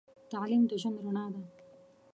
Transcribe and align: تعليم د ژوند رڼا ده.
تعليم 0.31 0.61
د 0.67 0.71
ژوند 0.81 0.97
رڼا 1.05 1.25
ده. 1.33 1.41